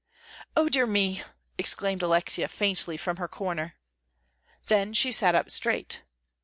"O 0.57 0.67
dear 0.67 0.87
me!" 0.87 1.21
exclaimed 1.59 2.01
Alexia, 2.01 2.47
faintly 2.47 2.97
from 2.97 3.17
her 3.17 3.27
corner. 3.27 3.75
Then 4.65 4.93
she 4.93 5.11
sat 5.11 5.35
up 5.35 5.51
straight. 5.51 6.01